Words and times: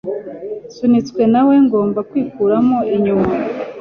Nsunitswe 0.69 1.21
na 1.33 1.41
we 1.47 1.55
ngomba 1.65 1.99
kwikuramo 2.09 2.77
inyuma 2.95 3.31